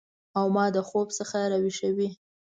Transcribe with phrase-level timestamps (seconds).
[0.37, 2.09] او ما د خوب څخه راویښوي